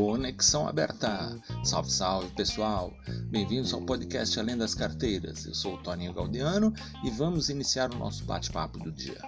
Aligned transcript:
Conexão 0.00 0.66
Aberta. 0.66 1.38
Salve, 1.62 1.90
salve 1.92 2.28
pessoal! 2.30 2.90
Bem-vindos 3.26 3.74
ao 3.74 3.82
podcast 3.82 4.40
Além 4.40 4.56
das 4.56 4.74
Carteiras. 4.74 5.44
Eu 5.44 5.54
sou 5.54 5.74
o 5.74 5.82
Toninho 5.82 6.14
Galdiano 6.14 6.72
e 7.04 7.10
vamos 7.10 7.50
iniciar 7.50 7.92
o 7.92 7.98
nosso 7.98 8.24
bate-papo 8.24 8.78
do 8.78 8.90
dia. 8.90 9.20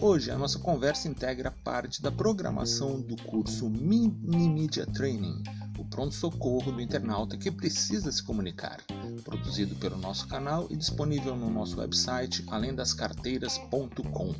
Hoje 0.00 0.32
a 0.32 0.36
nossa 0.36 0.58
conversa 0.58 1.06
integra 1.06 1.52
parte 1.52 2.02
da 2.02 2.10
programação 2.10 3.00
do 3.00 3.14
curso 3.22 3.70
Mini 3.70 4.48
Media 4.48 4.86
Training, 4.86 5.40
o 5.78 5.84
pronto-socorro 5.84 6.72
do 6.72 6.80
internauta 6.80 7.36
que 7.36 7.48
precisa 7.48 8.10
se 8.10 8.24
comunicar, 8.24 8.80
produzido 9.22 9.76
pelo 9.76 9.96
nosso 9.96 10.26
canal 10.26 10.66
e 10.68 10.74
disponível 10.76 11.36
no 11.36 11.48
nosso 11.48 11.78
website 11.78 12.44
alemdascarteiras.com. 12.48 14.34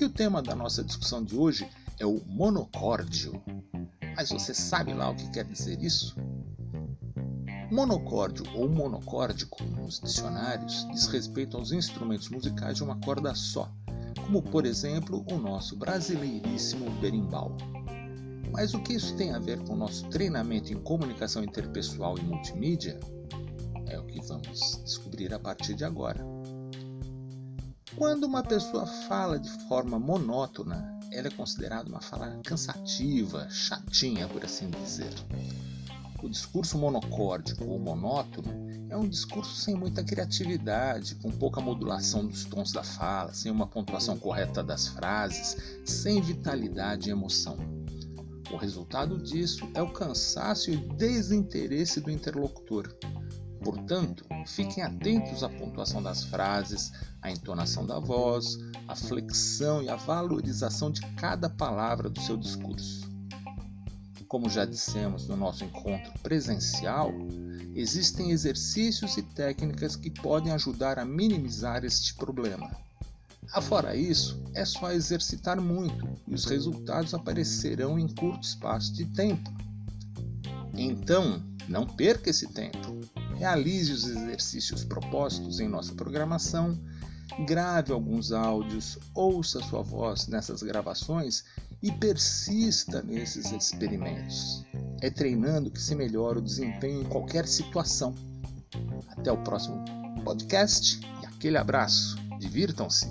E 0.00 0.04
o 0.06 0.08
tema 0.08 0.40
da 0.40 0.54
nossa 0.54 0.82
discussão 0.82 1.22
de 1.22 1.36
hoje 1.36 1.68
é 1.98 2.06
o 2.06 2.22
monocórdio. 2.26 3.42
Mas 4.16 4.30
você 4.30 4.54
sabe 4.54 4.92
lá 4.92 5.10
o 5.10 5.16
que 5.16 5.28
quer 5.30 5.44
dizer 5.44 5.82
isso? 5.82 6.16
Monocórdio 7.70 8.44
ou 8.54 8.68
monocórdico 8.68 9.64
nos 9.64 9.98
dicionários 9.98 10.86
diz 10.92 11.06
respeito 11.06 11.56
aos 11.56 11.72
instrumentos 11.72 12.28
musicais 12.28 12.76
de 12.76 12.84
uma 12.84 13.00
corda 13.00 13.34
só, 13.34 13.72
como 14.26 14.42
por 14.42 14.64
exemplo 14.64 15.24
o 15.30 15.36
nosso 15.36 15.76
brasileiríssimo 15.76 16.90
berimbau. 17.00 17.56
Mas 18.52 18.72
o 18.72 18.80
que 18.80 18.94
isso 18.94 19.16
tem 19.16 19.32
a 19.32 19.40
ver 19.40 19.58
com 19.64 19.72
o 19.72 19.76
nosso 19.76 20.08
treinamento 20.10 20.72
em 20.72 20.80
comunicação 20.80 21.42
interpessoal 21.42 22.16
e 22.16 22.22
multimídia? 22.22 23.00
É 23.88 23.98
o 23.98 24.06
que 24.06 24.20
vamos 24.26 24.80
descobrir 24.84 25.34
a 25.34 25.38
partir 25.40 25.74
de 25.74 25.84
agora. 25.84 26.24
Quando 27.96 28.24
uma 28.24 28.42
pessoa 28.42 28.86
fala 28.86 29.38
de 29.38 29.50
forma 29.68 29.98
monótona, 29.98 30.94
ela 31.14 31.28
é 31.28 31.30
considerada 31.30 31.88
uma 31.88 32.00
fala 32.00 32.40
cansativa, 32.44 33.48
chatinha, 33.48 34.26
por 34.26 34.44
assim 34.44 34.68
dizer. 34.68 35.12
O 36.20 36.28
discurso 36.28 36.76
monocórdico 36.76 37.64
ou 37.64 37.78
monótono 37.78 38.48
é 38.90 38.96
um 38.96 39.08
discurso 39.08 39.54
sem 39.54 39.74
muita 39.76 40.02
criatividade, 40.02 41.14
com 41.16 41.30
pouca 41.30 41.60
modulação 41.60 42.26
dos 42.26 42.44
tons 42.44 42.72
da 42.72 42.82
fala, 42.82 43.32
sem 43.32 43.52
uma 43.52 43.66
pontuação 43.66 44.16
correta 44.18 44.62
das 44.62 44.88
frases, 44.88 45.56
sem 45.84 46.20
vitalidade 46.20 47.08
e 47.08 47.12
emoção. 47.12 47.56
O 48.50 48.56
resultado 48.56 49.18
disso 49.18 49.68
é 49.74 49.82
o 49.82 49.92
cansaço 49.92 50.70
e 50.70 50.76
o 50.76 50.88
desinteresse 50.94 52.00
do 52.00 52.10
interlocutor, 52.10 52.88
Portanto, 53.64 54.26
fiquem 54.46 54.84
atentos 54.84 55.42
à 55.42 55.48
pontuação 55.48 56.02
das 56.02 56.22
frases, 56.24 56.92
à 57.22 57.30
entonação 57.30 57.86
da 57.86 57.98
voz, 57.98 58.58
à 58.86 58.94
flexão 58.94 59.82
e 59.82 59.88
à 59.88 59.96
valorização 59.96 60.90
de 60.90 61.00
cada 61.14 61.48
palavra 61.48 62.10
do 62.10 62.20
seu 62.20 62.36
discurso. 62.36 63.10
Como 64.28 64.50
já 64.50 64.66
dissemos 64.66 65.26
no 65.26 65.36
nosso 65.36 65.64
encontro 65.64 66.12
presencial, 66.22 67.10
existem 67.74 68.32
exercícios 68.32 69.16
e 69.16 69.22
técnicas 69.22 69.96
que 69.96 70.10
podem 70.10 70.52
ajudar 70.52 70.98
a 70.98 71.04
minimizar 71.04 71.84
este 71.84 72.14
problema. 72.14 72.70
Afora 73.52 73.96
isso, 73.96 74.42
é 74.52 74.64
só 74.64 74.92
exercitar 74.92 75.60
muito 75.60 76.06
e 76.26 76.34
os 76.34 76.44
resultados 76.44 77.14
aparecerão 77.14 77.98
em 77.98 78.08
curto 78.08 78.42
espaço 78.42 78.92
de 78.92 79.06
tempo. 79.06 79.50
Então, 80.74 81.42
não 81.68 81.86
perca 81.86 82.30
esse 82.30 82.48
tempo. 82.48 83.00
Realize 83.36 83.92
os 83.92 84.06
exercícios 84.06 84.84
propostos 84.84 85.60
em 85.60 85.68
nossa 85.68 85.94
programação, 85.94 86.78
grave 87.46 87.92
alguns 87.92 88.32
áudios, 88.32 88.98
ouça 89.14 89.60
sua 89.62 89.82
voz 89.82 90.26
nessas 90.28 90.62
gravações 90.62 91.44
e 91.82 91.90
persista 91.92 93.02
nesses 93.02 93.50
experimentos. 93.52 94.64
É 95.00 95.10
treinando 95.10 95.70
que 95.70 95.80
se 95.80 95.94
melhora 95.94 96.38
o 96.38 96.42
desempenho 96.42 97.02
em 97.02 97.04
qualquer 97.04 97.46
situação. 97.46 98.14
Até 99.08 99.30
o 99.30 99.42
próximo 99.42 99.84
podcast 100.24 101.00
e 101.22 101.26
aquele 101.26 101.58
abraço. 101.58 102.16
Divirtam-se! 102.38 103.06